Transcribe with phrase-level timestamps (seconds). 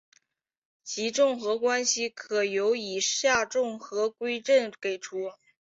[0.83, 5.29] 其重合关系可由以下重合矩阵给出。